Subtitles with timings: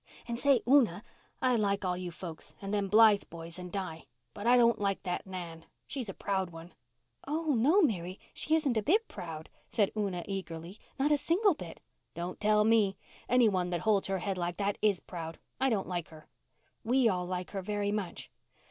[0.27, 1.03] And say, Una,
[1.43, 5.03] I like all you folks and them Blythe boys and Di, but I don't like
[5.03, 5.65] that Nan.
[5.85, 6.73] She's a proud one."
[7.27, 10.79] "Oh, no, Mary, she isn't a bit proud," said Una eagerly.
[10.97, 11.81] "Not a single bit."
[12.15, 12.97] "Don't tell me.
[13.29, 15.37] Any one that holds her head like that is proud.
[15.59, 16.25] I don't like her."
[16.83, 18.31] "We all like her very much."